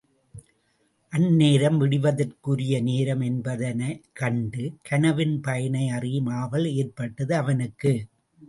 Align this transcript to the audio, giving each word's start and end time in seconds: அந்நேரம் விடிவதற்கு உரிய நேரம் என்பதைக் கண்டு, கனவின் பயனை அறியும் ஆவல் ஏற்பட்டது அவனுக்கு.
அந்நேரம் 1.13 1.77
விடிவதற்கு 1.77 2.49
உரிய 2.51 2.81
நேரம் 2.81 3.21
என்பதைக் 3.21 4.01
கண்டு, 4.13 4.63
கனவின் 4.81 5.39
பயனை 5.39 5.89
அறியும் 5.89 6.31
ஆவல் 6.41 6.67
ஏற்பட்டது 6.73 7.35
அவனுக்கு. 7.35 7.93